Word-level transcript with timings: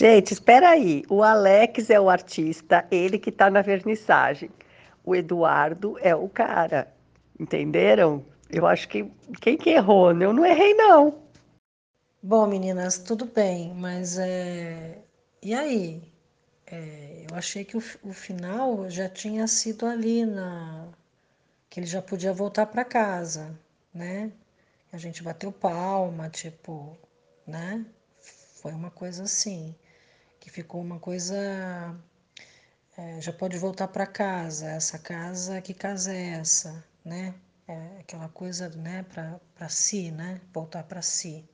Gente, 0.00 0.32
espera 0.32 0.70
aí. 0.70 1.04
O 1.10 1.22
Alex 1.22 1.90
é 1.90 2.00
o 2.00 2.08
artista, 2.08 2.86
ele 2.90 3.18
que 3.18 3.28
está 3.28 3.50
na 3.50 3.60
vernissagem. 3.60 4.50
O 5.04 5.14
Eduardo 5.14 5.98
é 6.00 6.14
o 6.14 6.26
cara. 6.26 6.90
Entenderam? 7.38 8.24
Eu 8.48 8.66
acho 8.66 8.88
que 8.88 9.04
quem 9.42 9.58
que 9.58 9.68
errou? 9.68 10.10
Eu 10.18 10.32
não 10.32 10.46
errei, 10.46 10.72
não. 10.72 11.20
Bom, 12.22 12.46
meninas, 12.46 12.96
tudo 12.96 13.26
bem, 13.26 13.74
mas 13.74 14.16
é... 14.16 14.96
e 15.42 15.52
aí? 15.52 16.02
É, 16.66 17.26
eu 17.30 17.36
achei 17.36 17.62
que 17.62 17.76
o, 17.76 17.82
o 18.02 18.14
final 18.14 18.88
já 18.88 19.06
tinha 19.06 19.46
sido 19.46 19.84
ali 19.84 20.24
na 20.24 20.88
que 21.68 21.78
ele 21.78 21.86
já 21.86 22.00
podia 22.00 22.32
voltar 22.32 22.64
para 22.64 22.86
casa, 22.86 23.54
né? 23.92 24.32
A 24.90 24.96
gente 24.96 25.22
bateu 25.22 25.52
palma, 25.52 26.30
tipo, 26.30 26.96
né? 27.46 27.84
Foi 28.62 28.72
uma 28.72 28.90
coisa 28.90 29.24
assim, 29.24 29.74
que 30.40 30.50
ficou 30.50 30.80
uma 30.80 30.98
coisa. 30.98 31.36
É, 32.96 33.20
já 33.20 33.32
pode 33.32 33.56
voltar 33.58 33.88
para 33.88 34.06
casa, 34.06 34.66
essa 34.70 34.98
casa, 34.98 35.60
que 35.62 35.74
casa 35.74 36.12
é 36.12 36.30
essa, 36.40 36.84
né? 37.04 37.34
É 37.68 38.00
aquela 38.00 38.28
coisa, 38.28 38.68
né, 38.70 39.04
para 39.04 39.68
si, 39.68 40.10
né? 40.10 40.40
Voltar 40.52 40.82
para 40.84 41.02
si. 41.02 41.44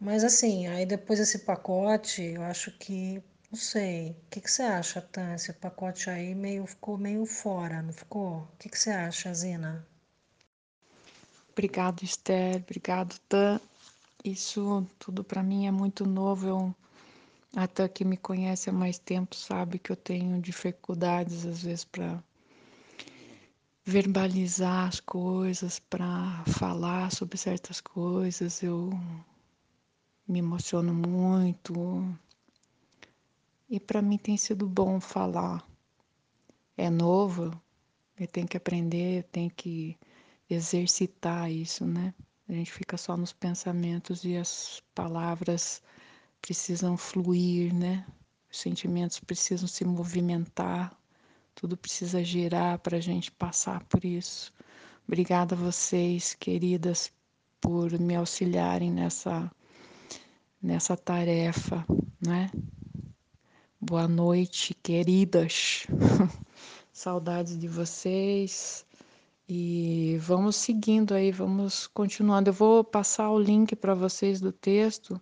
Mas 0.00 0.24
assim, 0.24 0.66
aí 0.66 0.86
depois 0.86 1.20
esse 1.20 1.40
pacote, 1.40 2.22
eu 2.22 2.42
acho 2.42 2.72
que, 2.78 3.22
não 3.50 3.58
sei, 3.58 4.12
o 4.12 4.30
que, 4.30 4.40
que 4.40 4.50
você 4.50 4.62
acha, 4.62 5.02
Tan? 5.02 5.34
Esse 5.34 5.52
pacote 5.52 6.08
aí 6.08 6.34
meio, 6.34 6.66
ficou 6.66 6.96
meio 6.96 7.26
fora, 7.26 7.82
não 7.82 7.92
ficou? 7.92 8.38
O 8.38 8.56
que, 8.58 8.68
que 8.70 8.78
você 8.78 8.90
acha, 8.90 9.32
Zina? 9.34 9.86
Obrigado, 11.52 12.02
Esther. 12.02 12.56
Obrigado, 12.56 13.18
Tan. 13.28 13.60
Isso 14.24 14.86
tudo 14.98 15.22
para 15.22 15.42
mim 15.42 15.66
é 15.66 15.70
muito 15.70 16.06
novo. 16.06 16.48
Eu, 16.48 16.74
a 17.54 17.66
Tan 17.66 17.88
que 17.88 18.04
me 18.04 18.16
conhece 18.16 18.70
há 18.70 18.72
mais 18.72 18.98
tempo 18.98 19.34
sabe 19.34 19.78
que 19.78 19.90
eu 19.90 19.96
tenho 19.96 20.40
dificuldades 20.40 21.44
às 21.44 21.62
vezes 21.62 21.84
para 21.84 22.22
verbalizar 23.84 24.88
as 24.88 25.00
coisas, 25.00 25.78
para 25.80 26.44
falar 26.46 27.10
sobre 27.10 27.36
certas 27.36 27.80
coisas. 27.80 28.62
Eu 28.62 28.90
me 30.28 30.38
emociono 30.38 30.94
muito. 30.94 31.74
E 33.68 33.80
para 33.80 34.00
mim 34.00 34.16
tem 34.16 34.36
sido 34.36 34.68
bom 34.68 35.00
falar. 35.00 35.66
É 36.76 36.88
novo, 36.88 37.50
eu 38.18 38.26
tenho 38.28 38.46
que 38.46 38.56
aprender, 38.56 39.18
eu 39.18 39.22
tenho 39.24 39.50
que 39.50 39.98
exercitar 40.48 41.50
isso, 41.50 41.84
né? 41.84 42.14
A 42.48 42.52
gente 42.52 42.72
fica 42.72 42.96
só 42.96 43.16
nos 43.16 43.32
pensamentos 43.32 44.24
e 44.24 44.36
as 44.36 44.82
palavras 44.94 45.82
precisam 46.40 46.96
fluir, 46.96 47.74
né? 47.74 48.04
Os 48.50 48.58
sentimentos 48.58 49.20
precisam 49.20 49.68
se 49.68 49.84
movimentar, 49.84 50.96
tudo 51.54 51.76
precisa 51.76 52.24
girar 52.24 52.78
para 52.78 52.96
a 52.96 53.00
gente 53.00 53.30
passar 53.30 53.84
por 53.84 54.04
isso. 54.04 54.52
Obrigada 55.06 55.54
a 55.54 55.58
vocês, 55.58 56.34
queridas, 56.34 57.12
por 57.60 57.98
me 57.98 58.16
auxiliarem 58.16 58.90
nessa, 58.90 59.50
nessa 60.62 60.96
tarefa, 60.96 61.84
né? 62.24 62.50
Boa 63.80 64.08
noite, 64.08 64.74
queridas. 64.74 65.86
Saudades 66.92 67.58
de 67.58 67.68
vocês. 67.68 68.84
E 69.48 70.16
vamos 70.20 70.56
seguindo 70.56 71.14
aí, 71.14 71.32
vamos 71.32 71.86
continuando. 71.86 72.50
Eu 72.50 72.54
vou 72.54 72.84
passar 72.84 73.30
o 73.30 73.38
link 73.38 73.74
para 73.74 73.94
vocês 73.94 74.40
do 74.40 74.52
texto 74.52 75.20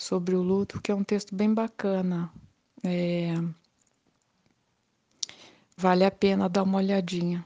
sobre 0.00 0.34
o 0.34 0.42
luto, 0.42 0.80
que 0.80 0.90
é 0.90 0.94
um 0.94 1.04
texto 1.04 1.34
bem 1.34 1.52
bacana. 1.52 2.30
É... 2.82 3.34
Vale 5.76 6.04
a 6.04 6.10
pena 6.10 6.48
dar 6.48 6.62
uma 6.62 6.78
olhadinha. 6.78 7.44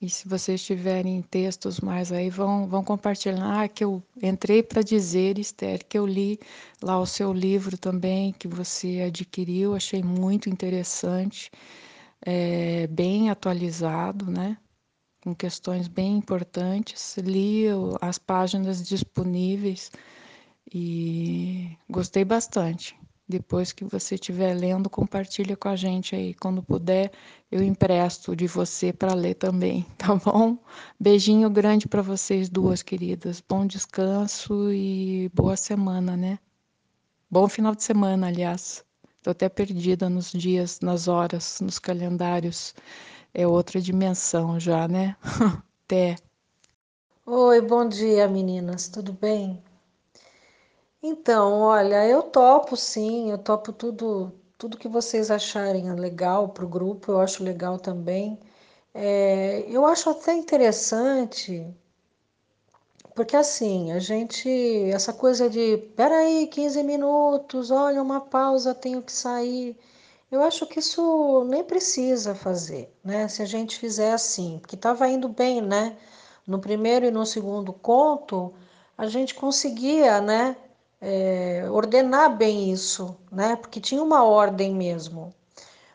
E 0.00 0.10
se 0.10 0.28
vocês 0.28 0.62
tiverem 0.62 1.22
textos 1.22 1.80
mais 1.80 2.12
aí, 2.12 2.28
vão, 2.28 2.68
vão 2.68 2.84
compartilhar. 2.84 3.62
Ah, 3.62 3.68
que 3.68 3.82
eu 3.82 4.02
entrei 4.22 4.62
para 4.62 4.82
dizer, 4.82 5.38
Esther, 5.38 5.84
que 5.86 5.98
eu 5.98 6.06
li 6.06 6.38
lá 6.82 7.00
o 7.00 7.06
seu 7.06 7.32
livro 7.32 7.78
também, 7.78 8.32
que 8.32 8.46
você 8.46 9.00
adquiriu, 9.06 9.74
achei 9.74 10.02
muito 10.02 10.50
interessante, 10.50 11.50
é, 12.20 12.86
bem 12.88 13.30
atualizado, 13.30 14.30
né? 14.30 14.58
com 15.22 15.34
questões 15.34 15.88
bem 15.88 16.18
importantes. 16.18 17.16
Li 17.16 17.64
as 18.02 18.18
páginas 18.18 18.86
disponíveis 18.86 19.90
e 20.72 21.76
gostei 21.88 22.24
bastante. 22.24 22.96
Depois 23.26 23.72
que 23.72 23.84
você 23.84 24.16
estiver 24.16 24.54
lendo, 24.54 24.90
compartilha 24.90 25.56
com 25.56 25.68
a 25.68 25.76
gente 25.76 26.14
aí. 26.14 26.34
Quando 26.34 26.62
puder, 26.62 27.10
eu 27.50 27.62
empresto 27.62 28.36
de 28.36 28.46
você 28.46 28.92
para 28.92 29.14
ler 29.14 29.34
também, 29.34 29.86
tá 29.96 30.14
bom? 30.14 30.58
Beijinho 31.00 31.48
grande 31.48 31.88
para 31.88 32.02
vocês 32.02 32.48
duas, 32.48 32.82
queridas. 32.82 33.42
Bom 33.46 33.66
descanso 33.66 34.70
e 34.72 35.30
boa 35.34 35.56
semana, 35.56 36.16
né? 36.16 36.38
Bom 37.30 37.48
final 37.48 37.74
de 37.74 37.82
semana, 37.82 38.26
aliás. 38.28 38.84
Estou 39.16 39.30
até 39.32 39.48
perdida 39.48 40.10
nos 40.10 40.30
dias, 40.32 40.80
nas 40.80 41.08
horas, 41.08 41.60
nos 41.62 41.78
calendários 41.78 42.74
é 43.34 43.46
outra 43.46 43.80
dimensão 43.80 44.58
já, 44.60 44.86
né? 44.86 45.16
Até. 45.84 46.16
Oi, 47.26 47.60
bom 47.60 47.86
dia, 47.88 48.28
meninas, 48.28 48.88
tudo 48.88 49.12
bem? 49.12 49.62
Então, 51.04 51.60
olha, 51.60 52.04
eu 52.08 52.20
topo 52.22 52.76
sim, 52.76 53.30
eu 53.30 53.38
topo 53.38 53.72
tudo, 53.72 54.32
tudo 54.58 54.76
que 54.78 54.88
vocês 54.88 55.30
acharem 55.30 55.92
legal 55.94 56.48
para 56.48 56.64
o 56.64 56.68
grupo, 56.68 57.12
eu 57.12 57.20
acho 57.20 57.44
legal 57.44 57.78
também. 57.78 58.40
É, 58.94 59.64
eu 59.68 59.84
acho 59.86 60.10
até 60.10 60.34
interessante, 60.34 61.66
porque 63.14 63.36
assim, 63.36 63.92
a 63.92 63.98
gente, 63.98 64.48
essa 64.90 65.12
coisa 65.12 65.48
de, 65.48 65.78
peraí, 65.96 66.46
15 66.48 66.82
minutos, 66.82 67.70
olha, 67.70 68.02
uma 68.02 68.20
pausa, 68.20 68.74
tenho 68.74 69.02
que 69.02 69.12
sair. 69.12 69.76
Eu 70.30 70.42
acho 70.42 70.66
que 70.66 70.80
isso 70.80 71.44
nem 71.44 71.62
precisa 71.64 72.34
fazer, 72.34 72.92
né? 73.04 73.28
Se 73.28 73.42
a 73.42 73.46
gente 73.46 73.78
fizer 73.78 74.12
assim, 74.12 74.58
porque 74.60 74.74
estava 74.76 75.08
indo 75.08 75.28
bem, 75.28 75.60
né? 75.62 75.96
No 76.46 76.58
primeiro 76.60 77.06
e 77.06 77.10
no 77.12 77.24
segundo 77.26 77.72
conto, 77.72 78.52
a 78.98 79.06
gente 79.06 79.34
conseguia, 79.34 80.20
né? 80.20 80.56
É, 81.06 81.66
ordenar 81.70 82.34
bem 82.34 82.72
isso, 82.72 83.14
né? 83.30 83.56
Porque 83.56 83.78
tinha 83.78 84.02
uma 84.02 84.24
ordem 84.24 84.74
mesmo. 84.74 85.34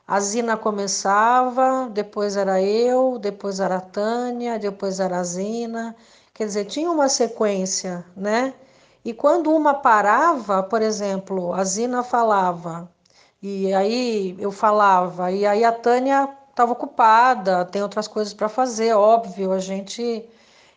A 0.08 0.20
Zina 0.20 0.56
começava, 0.58 1.90
depois 1.92 2.38
era 2.38 2.62
eu, 2.62 3.18
depois 3.20 3.60
era 3.60 3.78
a 3.78 3.82
Tânia, 3.82 4.60
depois 4.60 5.00
era 5.00 5.18
a 5.20 5.24
Zina. 5.24 5.96
Quer 6.34 6.46
dizer, 6.46 6.66
tinha 6.66 6.92
uma 6.92 7.10
sequência, 7.10 8.06
né? 8.16 8.54
E 9.04 9.14
quando 9.14 9.52
uma 9.52 9.74
parava, 9.74 10.62
por 10.64 10.82
exemplo, 10.82 11.54
a 11.54 11.64
Zina 11.64 12.04
falava, 12.04 12.92
e 13.42 13.74
aí 13.74 14.36
eu 14.40 14.52
falava, 14.52 15.32
e 15.32 15.46
aí 15.46 15.64
a 15.66 15.72
Tânia 15.72 16.30
estava 16.52 16.74
ocupada, 16.74 17.66
tem 17.66 17.82
outras 17.82 18.08
coisas 18.08 18.34
para 18.34 18.50
fazer, 18.50 18.94
óbvio, 18.94 19.52
a 19.52 19.60
gente. 19.60 20.30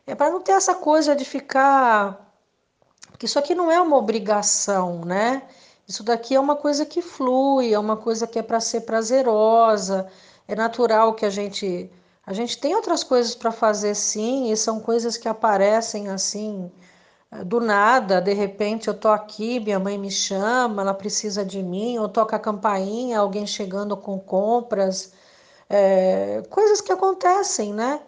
É 0.07 0.15
para 0.15 0.31
não 0.31 0.41
ter 0.41 0.53
essa 0.53 0.75
coisa 0.75 1.15
de 1.17 1.25
ficar. 1.25 2.32
Isso 3.27 3.39
aqui 3.39 3.55
não 3.55 3.71
é 3.71 3.81
uma 3.81 3.97
obrigação, 3.97 5.05
né? 5.05 5.43
Isso 5.87 6.03
daqui 6.03 6.35
é 6.35 6.41
uma 6.41 6.57
coisa 6.57 6.87
que 6.87 7.03
flui, 7.03 7.73
é 7.73 7.79
uma 7.79 7.97
coisa 7.97 8.27
que 8.27 8.39
é 8.39 8.43
para 8.43 8.61
ser 8.61 8.83
prazerosa, 8.83 10.09
é 10.49 10.55
natural 10.55 11.15
que 11.15 11.27
a 11.27 11.31
gente. 11.31 11.91
A 12.27 12.33
gente 12.33 12.59
tem 12.59 12.75
outras 12.75 13.03
coisas 13.05 13.35
para 13.35 13.51
fazer 13.53 13.95
sim, 13.95 14.53
e 14.53 14.57
são 14.57 14.81
coisas 14.81 15.17
que 15.17 15.29
aparecem 15.29 16.09
assim 16.09 16.71
do 17.47 17.61
nada, 17.61 18.21
de 18.21 18.35
repente 18.35 18.89
eu 18.89 18.95
tô 18.95 19.09
aqui, 19.09 19.59
minha 19.59 19.79
mãe 19.79 19.97
me 19.99 20.11
chama, 20.11 20.83
ela 20.83 20.93
precisa 20.95 21.45
de 21.45 21.63
mim, 21.63 21.99
ou 21.99 22.09
toca 22.09 22.37
a 22.37 22.39
campainha, 22.39 23.19
alguém 23.19 23.47
chegando 23.47 23.97
com 23.97 24.19
compras, 24.19 25.13
é, 25.69 26.43
coisas 26.51 26.81
que 26.83 26.93
acontecem, 26.93 27.73
né? 27.73 28.01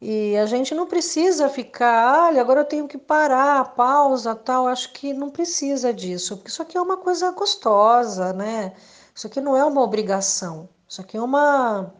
E 0.00 0.36
a 0.36 0.46
gente 0.46 0.74
não 0.74 0.86
precisa 0.86 1.48
ficar, 1.48 2.28
olha, 2.28 2.40
agora 2.40 2.60
eu 2.60 2.64
tenho 2.64 2.86
que 2.86 2.96
parar, 2.98 3.74
pausa, 3.74 4.34
tal. 4.34 4.68
Acho 4.68 4.92
que 4.92 5.12
não 5.12 5.30
precisa 5.30 5.92
disso, 5.92 6.36
porque 6.36 6.50
isso 6.50 6.62
aqui 6.62 6.76
é 6.78 6.80
uma 6.80 6.96
coisa 6.96 7.30
gostosa, 7.32 8.32
né? 8.32 8.74
Isso 9.14 9.26
aqui 9.26 9.40
não 9.40 9.56
é 9.56 9.64
uma 9.64 9.82
obrigação. 9.82 10.68
Isso 10.88 11.00
aqui 11.00 11.16
é 11.16 11.22
uma 11.22 11.92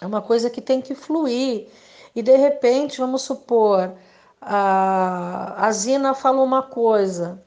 é 0.00 0.06
uma 0.06 0.22
coisa 0.22 0.50
que 0.50 0.60
tem 0.60 0.80
que 0.82 0.94
fluir. 0.94 1.68
E 2.14 2.22
de 2.22 2.36
repente, 2.36 2.98
vamos 3.00 3.22
supor, 3.22 3.92
a, 4.40 5.66
a 5.66 5.72
Zina 5.72 6.14
falou 6.14 6.44
uma 6.44 6.62
coisa, 6.62 7.42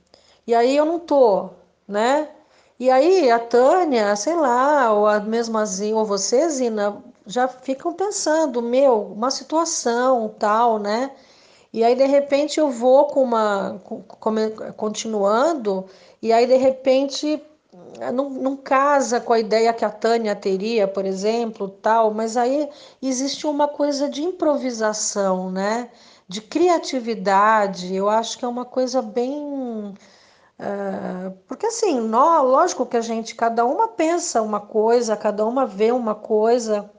e 0.47 0.55
aí 0.55 0.75
eu 0.75 0.85
não 0.85 0.99
tô, 0.99 1.49
né? 1.87 2.29
E 2.79 2.89
aí 2.89 3.29
a 3.31 3.39
Tânia, 3.39 4.15
sei 4.15 4.35
lá, 4.35 4.91
ou 4.93 5.07
a 5.07 5.19
mesma 5.19 5.65
Zina, 5.65 5.97
ou 5.97 6.05
você, 6.05 6.49
Zina, 6.49 7.03
já 7.25 7.47
ficam 7.47 7.93
pensando, 7.93 8.61
meu, 8.61 9.01
uma 9.13 9.31
situação 9.31 10.33
tal, 10.39 10.79
né? 10.79 11.11
E 11.73 11.83
aí 11.83 11.95
de 11.95 12.05
repente 12.05 12.59
eu 12.59 12.69
vou 12.69 13.07
com 13.07 13.23
uma 13.23 13.81
continuando, 14.77 15.85
e 16.21 16.31
aí 16.31 16.47
de 16.47 16.55
repente 16.55 17.41
não, 18.13 18.29
não 18.29 18.57
casa 18.57 19.19
com 19.19 19.33
a 19.33 19.39
ideia 19.39 19.73
que 19.73 19.85
a 19.85 19.89
Tânia 19.89 20.35
teria, 20.35 20.87
por 20.87 21.05
exemplo, 21.05 21.69
tal, 21.69 22.13
mas 22.13 22.37
aí 22.37 22.69
existe 23.01 23.47
uma 23.47 23.67
coisa 23.67 24.09
de 24.09 24.23
improvisação, 24.23 25.51
né? 25.51 25.89
De 26.27 26.41
criatividade, 26.41 27.93
eu 27.93 28.09
acho 28.09 28.37
que 28.37 28.45
é 28.45 28.47
uma 28.47 28.65
coisa 28.65 29.01
bem. 29.01 29.93
Uh, 30.57 31.31
porque 31.47 31.65
assim, 31.67 31.99
nó, 31.99 32.41
lógico 32.41 32.85
que 32.85 32.97
a 32.97 33.01
gente, 33.01 33.35
cada 33.35 33.65
uma 33.65 33.89
pensa 33.89 34.41
uma 34.41 34.59
coisa, 34.59 35.17
cada 35.17 35.45
uma 35.45 35.65
vê 35.65 35.91
uma 35.91 36.15
coisa, 36.15 36.89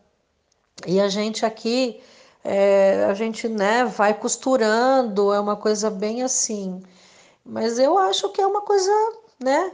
e 0.84 1.00
a 1.00 1.08
gente 1.08 1.46
aqui, 1.46 2.00
é, 2.44 3.04
a 3.04 3.14
gente 3.14 3.48
né, 3.48 3.84
vai 3.84 4.12
costurando, 4.14 5.32
é 5.32 5.40
uma 5.40 5.56
coisa 5.56 5.90
bem 5.90 6.22
assim. 6.22 6.82
Mas 7.44 7.78
eu 7.78 7.96
acho 7.98 8.28
que 8.30 8.40
é 8.40 8.46
uma 8.46 8.62
coisa, 8.62 8.90
né? 9.40 9.72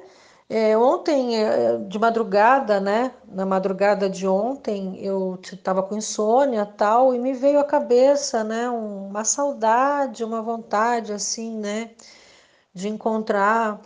É, 0.49 0.77
ontem, 0.77 1.37
é, 1.43 1.79
de 1.79 1.99
madrugada, 1.99 2.79
né? 2.81 3.13
Na 3.27 3.47
madrugada 3.47 4.09
de 4.11 4.27
ontem, 4.29 4.99
eu 5.03 5.39
estava 5.43 5.83
com 5.83 5.97
insônia 5.97 6.67
tal, 6.67 7.15
e 7.15 7.19
me 7.19 7.33
veio 7.33 7.59
à 7.59 7.65
cabeça, 7.65 8.45
né? 8.45 8.69
Uma 8.69 9.25
saudade, 9.25 10.25
uma 10.25 10.43
vontade, 10.43 11.13
assim, 11.13 11.57
né? 11.57 11.91
De 12.75 12.89
encontrar 12.89 13.81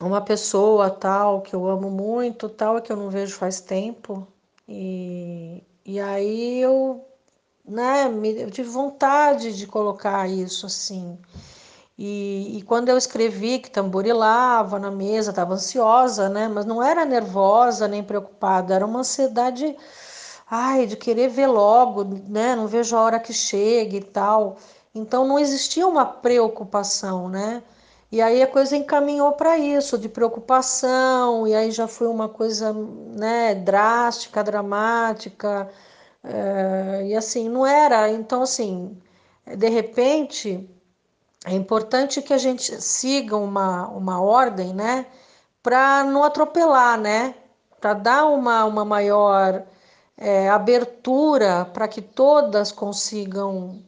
uma 0.00 0.20
pessoa 0.20 0.90
tal 0.90 1.40
que 1.42 1.54
eu 1.54 1.66
amo 1.68 1.90
muito, 1.90 2.48
tal, 2.48 2.80
que 2.80 2.92
eu 2.92 2.96
não 2.96 3.10
vejo 3.10 3.34
faz 3.36 3.60
tempo. 3.60 4.26
E, 4.68 5.62
e 5.84 6.00
aí 6.00 6.60
eu, 6.60 7.04
né? 7.64 8.08
Me, 8.08 8.40
eu 8.40 8.50
tive 8.50 8.68
vontade 8.70 9.56
de 9.56 9.66
colocar 9.66 10.28
isso 10.28 10.66
assim. 10.66 11.18
E, 11.98 12.58
e, 12.58 12.62
quando 12.62 12.88
eu 12.88 12.98
escrevi 12.98 13.60
que 13.60 13.70
tamborilava 13.70 14.78
na 14.80 14.90
mesa, 14.90 15.30
estava 15.30 15.54
ansiosa, 15.54 16.28
né? 16.28 16.48
Mas 16.48 16.64
não 16.66 16.82
era 16.82 17.04
nervosa 17.04 17.86
nem 17.86 18.02
preocupada, 18.02 18.74
era 18.74 18.84
uma 18.84 19.00
ansiedade, 19.00 19.76
ai, 20.50 20.86
de 20.86 20.96
querer 20.96 21.28
ver 21.28 21.46
logo, 21.46 22.04
né? 22.28 22.56
Não 22.56 22.66
vejo 22.66 22.96
a 22.96 23.00
hora 23.00 23.20
que 23.20 23.32
chegue 23.32 23.98
e 23.98 24.02
tal. 24.04 24.56
Então 24.94 25.26
não 25.26 25.38
existia 25.38 25.86
uma 25.86 26.04
preocupação, 26.06 27.28
né? 27.28 27.62
E 28.14 28.22
aí 28.22 28.40
a 28.44 28.46
coisa 28.46 28.76
encaminhou 28.76 29.32
para 29.32 29.58
isso, 29.58 29.98
de 29.98 30.08
preocupação, 30.08 31.48
e 31.48 31.54
aí 31.54 31.72
já 31.72 31.88
foi 31.88 32.06
uma 32.06 32.28
coisa, 32.28 32.72
né, 32.72 33.56
drástica, 33.56 34.44
dramática, 34.44 35.68
é, 36.22 37.06
e 37.08 37.16
assim, 37.16 37.48
não 37.48 37.66
era. 37.66 38.08
Então, 38.10 38.42
assim, 38.42 38.96
de 39.58 39.68
repente 39.68 40.68
é 41.44 41.54
importante 41.54 42.22
que 42.22 42.32
a 42.32 42.38
gente 42.38 42.80
siga 42.80 43.36
uma, 43.36 43.88
uma 43.88 44.20
ordem, 44.22 44.72
né? 44.74 45.06
Para 45.62 46.04
não 46.04 46.24
atropelar, 46.24 46.98
né? 47.00 47.34
Para 47.80 47.94
dar 47.94 48.26
uma, 48.26 48.64
uma 48.64 48.84
maior 48.84 49.64
é, 50.16 50.48
abertura 50.50 51.64
para 51.66 51.88
que 51.88 52.02
todas 52.02 52.72
consigam 52.72 53.82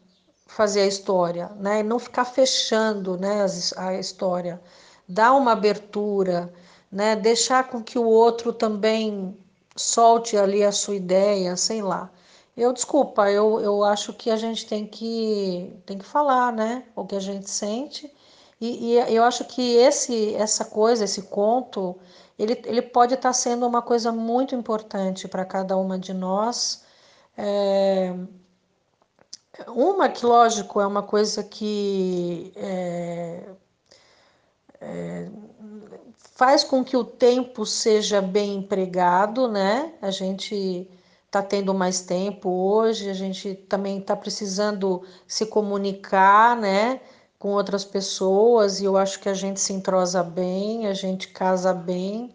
fazer 0.47 0.83
a 0.83 0.87
história, 0.87 1.51
né? 1.57 1.81
E 1.81 1.83
não 1.83 1.99
ficar 1.99 2.25
fechando 2.25 3.19
né, 3.19 3.45
a 3.77 3.95
história. 3.95 4.61
Dar 5.09 5.35
uma 5.35 5.53
abertura, 5.53 6.53
né? 6.91 7.17
Deixar 7.17 7.69
com 7.69 7.83
que 7.83 7.99
o 7.99 8.07
outro 8.07 8.53
também 8.53 9.37
solte 9.77 10.37
ali 10.37 10.65
a 10.65 10.73
sua 10.73 10.97
ideia, 10.97 11.57
sei 11.57 11.83
lá. 11.83 12.11
Eu, 12.57 12.73
desculpa, 12.73 13.31
eu, 13.31 13.61
eu 13.61 13.85
acho 13.85 14.13
que 14.15 14.31
a 14.31 14.37
gente 14.37 14.67
tem 14.67 14.87
que, 14.87 15.75
tem 15.85 15.99
que 15.99 16.05
falar, 16.07 16.53
né? 16.53 16.85
O 16.97 17.05
que 17.07 17.15
a 17.17 17.21
gente 17.21 17.51
sente. 17.51 18.11
E, 18.61 18.95
e 18.95 19.15
eu 19.15 19.25
acho 19.25 19.45
que 19.45 19.77
esse, 19.77 20.35
essa 20.35 20.65
coisa, 20.65 21.05
esse 21.05 21.23
conto, 21.23 21.97
ele, 22.39 22.61
ele 22.65 22.83
pode 22.83 23.15
estar 23.15 23.33
sendo 23.35 23.67
uma 23.67 23.83
coisa 23.83 24.11
muito 24.13 24.55
importante 24.55 25.29
para 25.29 25.45
cada 25.45 25.77
uma 25.77 25.99
de 25.99 26.15
nós. 26.15 26.83
É, 27.37 28.15
uma 29.69 30.09
que, 30.09 30.25
lógico, 30.25 30.81
é 30.81 30.87
uma 30.87 31.03
coisa 31.03 31.43
que 31.43 32.53
é, 32.57 33.45
é, 34.81 35.29
faz 36.35 36.63
com 36.63 36.85
que 36.85 36.97
o 36.97 37.05
tempo 37.05 37.65
seja 37.65 38.21
bem 38.21 38.57
empregado, 38.57 39.49
né? 39.49 39.95
A 40.03 40.11
gente 40.11 40.89
está 41.27 41.43
tendo 41.43 41.75
mais 41.75 42.01
tempo 42.01 42.49
hoje, 42.49 43.11
a 43.11 43.15
gente 43.15 43.55
também 43.55 43.99
está 43.99 44.17
precisando 44.17 45.03
se 45.27 45.47
comunicar, 45.47 46.57
né, 46.57 47.01
com 47.39 47.53
outras 47.53 47.85
pessoas, 47.85 48.81
e 48.81 48.85
eu 48.85 48.97
acho 48.97 49.21
que 49.21 49.29
a 49.29 49.35
gente 49.35 49.61
se 49.61 49.73
entrosa 49.73 50.23
bem, 50.23 50.87
a 50.87 50.95
gente 50.95 51.29
casa 51.29 51.75
bem. 51.75 52.35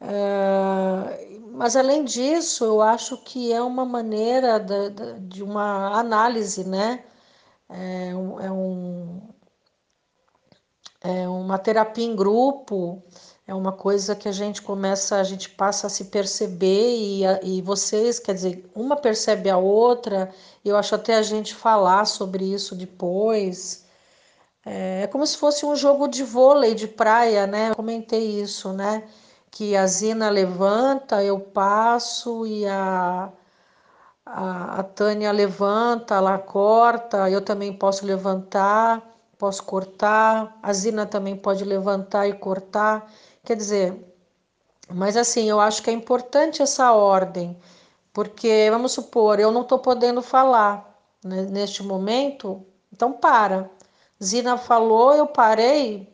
Uh, 0.00 1.37
mas 1.58 1.76
além 1.76 2.04
disso, 2.04 2.64
eu 2.64 2.80
acho 2.80 3.16
que 3.18 3.52
é 3.52 3.60
uma 3.62 3.84
maneira 3.84 4.58
de, 4.58 5.20
de 5.20 5.42
uma 5.42 5.98
análise, 5.98 6.64
né? 6.64 7.04
É 7.68 8.14
um, 8.14 8.40
é, 8.40 8.50
um, 8.50 9.28
é 11.02 11.28
uma 11.28 11.58
terapia 11.58 12.04
em 12.04 12.16
grupo 12.16 13.02
é 13.48 13.54
uma 13.54 13.72
coisa 13.72 14.14
que 14.14 14.28
a 14.28 14.32
gente 14.32 14.60
começa, 14.60 15.16
a 15.16 15.24
gente 15.24 15.48
passa 15.48 15.86
a 15.86 15.90
se 15.90 16.04
perceber 16.04 16.96
e, 16.96 17.22
e 17.42 17.62
vocês, 17.62 18.18
quer 18.18 18.34
dizer, 18.34 18.70
uma 18.74 18.94
percebe 18.94 19.48
a 19.48 19.56
outra, 19.56 20.30
eu 20.62 20.76
acho 20.76 20.94
até 20.94 21.14
a 21.16 21.22
gente 21.22 21.54
falar 21.54 22.04
sobre 22.04 22.44
isso 22.44 22.74
depois. 22.74 23.86
É, 24.66 25.02
é 25.04 25.06
como 25.06 25.26
se 25.26 25.38
fosse 25.38 25.64
um 25.64 25.74
jogo 25.74 26.08
de 26.08 26.22
vôlei 26.22 26.74
de 26.74 26.86
praia, 26.86 27.46
né? 27.46 27.70
Eu 27.70 27.76
comentei 27.76 28.40
isso, 28.42 28.72
né? 28.74 29.08
Que 29.50 29.76
a 29.76 29.86
Zina 29.86 30.30
levanta, 30.30 31.22
eu 31.22 31.40
passo 31.40 32.46
e 32.46 32.66
a, 32.66 33.30
a, 34.24 34.80
a 34.80 34.82
Tânia 34.82 35.32
levanta, 35.32 36.16
ela 36.16 36.38
corta, 36.38 37.30
eu 37.30 37.40
também 37.42 37.72
posso 37.72 38.04
levantar, 38.06 39.02
posso 39.38 39.62
cortar, 39.64 40.58
a 40.62 40.72
Zina 40.72 41.06
também 41.06 41.36
pode 41.36 41.64
levantar 41.64 42.28
e 42.28 42.34
cortar. 42.34 43.10
Quer 43.44 43.56
dizer, 43.56 44.08
mas 44.90 45.16
assim, 45.16 45.48
eu 45.48 45.60
acho 45.60 45.82
que 45.82 45.90
é 45.90 45.92
importante 45.92 46.62
essa 46.62 46.92
ordem, 46.92 47.58
porque 48.12 48.68
vamos 48.70 48.92
supor, 48.92 49.38
eu 49.40 49.52
não 49.52 49.62
estou 49.62 49.78
podendo 49.78 50.22
falar 50.22 50.88
né, 51.24 51.42
neste 51.42 51.82
momento, 51.82 52.66
então 52.92 53.12
para. 53.12 53.70
Zina 54.22 54.56
falou, 54.58 55.14
eu 55.14 55.26
parei, 55.26 56.12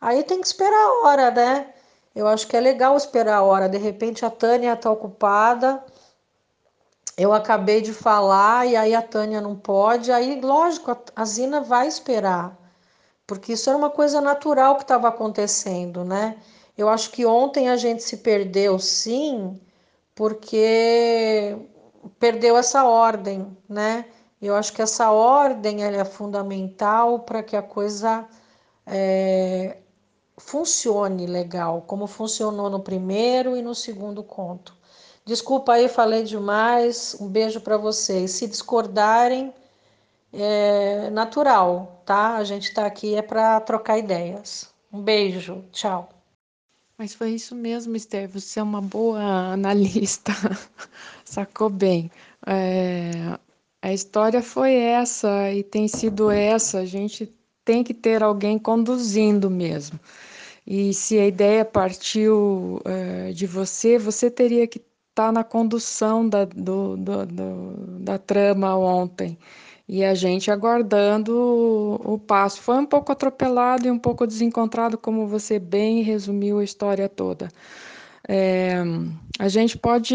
aí 0.00 0.22
tem 0.22 0.40
que 0.40 0.46
esperar 0.46 0.76
a 0.76 1.08
hora, 1.08 1.30
né? 1.30 1.74
Eu 2.14 2.26
acho 2.26 2.46
que 2.46 2.56
é 2.56 2.60
legal 2.60 2.96
esperar 2.96 3.36
a 3.36 3.42
hora. 3.42 3.68
De 3.68 3.78
repente 3.78 4.24
a 4.24 4.30
Tânia 4.30 4.72
está 4.72 4.90
ocupada, 4.90 5.84
eu 7.16 7.32
acabei 7.32 7.80
de 7.82 7.92
falar 7.92 8.66
e 8.66 8.76
aí 8.76 8.94
a 8.94 9.02
Tânia 9.02 9.40
não 9.40 9.54
pode, 9.54 10.10
aí 10.10 10.40
lógico, 10.40 10.96
a 11.14 11.24
Zina 11.24 11.60
vai 11.60 11.86
esperar, 11.86 12.56
porque 13.26 13.52
isso 13.52 13.68
era 13.68 13.76
uma 13.78 13.90
coisa 13.90 14.20
natural 14.22 14.76
que 14.76 14.82
estava 14.82 15.08
acontecendo, 15.08 16.04
né? 16.04 16.38
Eu 16.78 16.88
acho 16.88 17.10
que 17.10 17.26
ontem 17.26 17.68
a 17.68 17.76
gente 17.76 18.02
se 18.02 18.18
perdeu, 18.18 18.78
sim, 18.78 19.60
porque 20.14 21.56
perdeu 22.18 22.56
essa 22.56 22.84
ordem, 22.84 23.54
né? 23.68 24.06
Eu 24.40 24.56
acho 24.56 24.72
que 24.72 24.80
essa 24.80 25.10
ordem 25.10 25.84
é 25.84 26.04
fundamental 26.04 27.20
para 27.20 27.42
que 27.42 27.54
a 27.54 27.62
coisa 27.62 28.26
é, 28.86 29.76
funcione 30.40 31.26
legal, 31.26 31.82
como 31.86 32.06
funcionou 32.06 32.68
no 32.68 32.80
primeiro 32.80 33.56
e 33.56 33.62
no 33.62 33.74
segundo 33.74 34.22
conto. 34.22 34.74
Desculpa 35.24 35.74
aí, 35.74 35.88
falei 35.88 36.24
demais. 36.24 37.16
Um 37.20 37.28
beijo 37.28 37.60
para 37.60 37.76
vocês. 37.76 38.32
Se 38.32 38.46
discordarem, 38.46 39.52
é 40.32 41.10
natural, 41.10 42.02
tá? 42.04 42.36
A 42.36 42.44
gente 42.44 42.68
está 42.68 42.86
aqui 42.86 43.14
é 43.14 43.22
para 43.22 43.60
trocar 43.60 43.98
ideias. 43.98 44.68
Um 44.92 45.00
beijo, 45.00 45.64
tchau. 45.72 46.08
Mas 46.98 47.14
foi 47.14 47.30
isso 47.30 47.54
mesmo, 47.54 47.96
Esther. 47.96 48.28
Você 48.28 48.60
é 48.60 48.62
uma 48.62 48.80
boa 48.80 49.20
analista, 49.52 50.32
sacou 51.24 51.70
bem. 51.70 52.10
É, 52.46 53.10
a 53.80 53.92
história 53.92 54.42
foi 54.42 54.74
essa 54.74 55.50
e 55.52 55.62
tem 55.62 55.88
sido 55.88 56.30
essa. 56.30 56.80
A 56.80 56.84
gente 56.84 57.32
tem 57.64 57.84
que 57.84 57.94
ter 57.94 58.22
alguém 58.22 58.58
conduzindo 58.58 59.48
mesmo. 59.48 59.98
E 60.72 60.94
se 60.94 61.18
a 61.18 61.26
ideia 61.26 61.64
partiu 61.64 62.80
é, 62.84 63.32
de 63.32 63.44
você, 63.44 63.98
você 63.98 64.30
teria 64.30 64.68
que 64.68 64.78
estar 64.78 65.26
tá 65.26 65.32
na 65.32 65.42
condução 65.42 66.28
da, 66.28 66.44
do, 66.44 66.96
do, 66.96 67.26
do, 67.26 67.98
da 67.98 68.18
trama 68.18 68.76
ontem 68.76 69.36
e 69.88 70.04
a 70.04 70.14
gente 70.14 70.48
aguardando 70.48 71.34
o, 71.36 72.14
o, 72.14 72.18
passo. 72.20 72.60
Foi 72.62 72.76
um 72.76 72.86
pouco 72.86 73.10
atropelado 73.10 73.88
e 73.88 73.90
um 73.90 73.98
pouco 73.98 74.24
desencontrado, 74.24 74.96
como 74.96 75.26
você 75.26 75.58
bem 75.58 76.02
resumiu 76.02 76.60
a 76.60 76.64
história 76.64 77.08
toda. 77.08 77.48
É, 78.28 78.76
a 79.40 79.48
gente 79.48 79.76
pode 79.76 80.14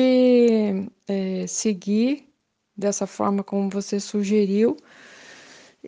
é, 1.05 1.45
seguir 1.47 2.29
dessa 2.77 3.05
forma 3.05 3.43
como 3.43 3.69
você 3.69 3.99
sugeriu 3.99 4.77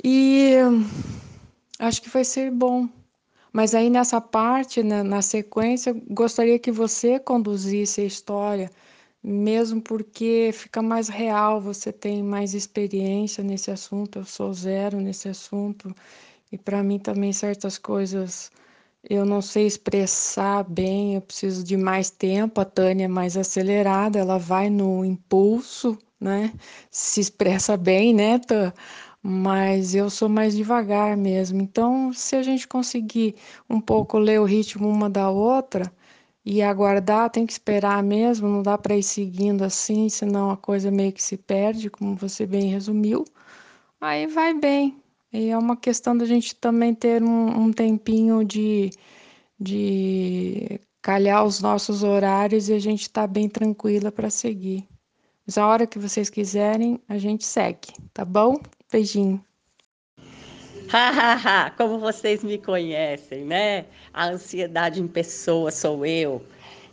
e 0.03 0.55
acho 1.79 2.01
que 2.01 2.09
vai 2.09 2.25
ser 2.25 2.51
bom. 2.51 2.97
Mas 3.57 3.73
aí 3.73 3.89
nessa 3.89 4.21
parte, 4.21 4.83
né, 4.83 5.01
na 5.01 5.19
sequência, 5.19 5.91
gostaria 6.11 6.59
que 6.59 6.71
você 6.71 7.19
conduzisse 7.19 8.01
a 8.01 8.03
história, 8.05 8.69
mesmo 9.23 9.81
porque 9.81 10.51
fica 10.53 10.79
mais 10.79 11.07
real, 11.07 11.59
você 11.59 11.91
tem 11.91 12.21
mais 12.21 12.53
experiência 12.53 13.43
nesse 13.43 13.71
assunto, 13.71 14.19
eu 14.19 14.25
sou 14.25 14.53
zero 14.53 15.01
nesse 15.01 15.27
assunto, 15.27 15.91
e 16.51 16.57
para 16.57 16.83
mim 16.83 16.99
também 16.99 17.33
certas 17.33 17.79
coisas 17.79 18.51
eu 19.09 19.25
não 19.25 19.41
sei 19.41 19.65
expressar 19.67 20.63
bem, 20.63 21.15
eu 21.15 21.21
preciso 21.21 21.63
de 21.63 21.77
mais 21.77 22.09
tempo. 22.11 22.61
A 22.61 22.65
Tânia 22.65 23.05
é 23.05 23.07
mais 23.07 23.37
acelerada, 23.37 24.19
ela 24.19 24.37
vai 24.37 24.69
no 24.69 25.03
impulso, 25.05 25.97
né? 26.19 26.53
Se 26.91 27.21
expressa 27.21 27.77
bem, 27.77 28.13
né, 28.13 28.39
Tânia? 28.39 28.73
Mas 29.29 29.93
eu 29.93 30.10
sou 30.10 30.29
mais 30.29 30.55
devagar 30.55 31.17
mesmo. 31.17 31.62
Então, 31.62 32.13
se 32.13 32.34
a 32.38 32.41
gente 32.41 32.65
conseguir 32.65 33.36
um 33.69 33.81
pouco 33.81 34.17
ler 34.17 34.39
o 34.39 34.46
ritmo 34.46 34.88
uma 34.88 35.10
da 35.10 35.29
outra 35.29 35.91
e 36.46 36.62
aguardar, 36.62 37.29
tem 37.29 37.46
que 37.46 37.51
esperar 37.51 38.01
mesmo, 38.01 38.48
não 38.48 38.63
dá 38.63 38.77
para 38.77 38.96
ir 38.96 39.03
seguindo 39.03 39.63
assim, 39.63 40.07
senão 40.07 40.50
a 40.50 40.55
coisa 40.55 40.89
meio 40.89 41.12
que 41.12 41.22
se 41.22 41.36
perde, 41.36 41.89
como 41.89 42.15
você 42.15 42.46
bem 42.46 42.69
resumiu. 42.69 43.25
Aí 44.00 44.27
vai 44.27 44.53
bem. 44.53 44.98
E 45.34 45.50
é 45.50 45.57
uma 45.57 45.75
questão 45.75 46.17
da 46.17 46.25
gente 46.25 46.55
também 46.55 46.96
ter 46.96 47.22
um, 47.22 47.65
um 47.65 47.74
tempinho 47.74 48.46
de, 48.46 48.91
de 49.60 50.79
calhar 51.01 51.43
os 51.43 51.62
nossos 51.62 52.01
horários 52.01 52.69
e 52.69 52.74
a 52.74 52.79
gente 52.79 53.10
tá 53.10 53.27
bem 53.27 53.50
tranquila 53.50 54.10
para 54.10 54.29
seguir. 54.29 54.88
Mas 55.46 55.57
a 55.57 55.67
hora 55.67 55.86
que 55.86 56.00
vocês 56.00 56.29
quiserem, 56.29 56.98
a 57.10 57.17
gente 57.17 57.46
segue, 57.46 57.89
tá 58.13 58.24
bom? 58.24 58.55
Beijinho. 58.91 59.44
Hahaha, 60.88 61.72
como 61.72 62.00
vocês 62.00 62.44
me 62.44 62.58
conhecem, 62.58 63.44
né? 63.44 63.86
A 64.13 64.29
ansiedade 64.29 65.01
em 65.01 65.08
pessoa 65.08 65.70
sou 65.70 66.06
eu. 66.06 66.41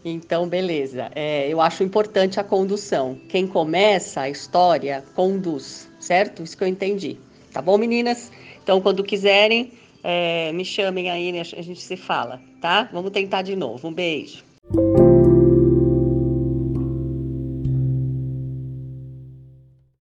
Então, 0.05 0.49
beleza. 0.49 1.11
É, 1.15 1.49
eu 1.49 1.61
acho 1.61 1.83
importante 1.85 2.41
a 2.41 2.45
condução. 2.45 3.19
Quem 3.29 3.47
começa 3.47 4.23
a 4.23 4.29
história 4.29 5.05
conduz, 5.15 5.89
certo? 6.01 6.43
Isso 6.43 6.57
que 6.57 6.65
eu 6.65 6.69
entendi. 6.69 7.17
Tá 7.53 7.63
bom, 7.63 7.79
meninas? 7.79 8.33
Então, 8.63 8.81
quando 8.81 9.05
quiserem, 9.05 9.73
é, 10.03 10.53
me 10.53 10.65
chamem 10.65 11.09
aí, 11.09 11.31
né? 11.31 11.41
a 11.41 11.63
gente 11.63 11.81
se 11.81 11.97
fala, 11.97 12.41
tá? 12.61 12.89
Vamos 12.93 13.13
tentar 13.13 13.43
de 13.43 13.55
novo. 13.55 13.89
Um 13.89 13.95
beijo. 13.95 14.45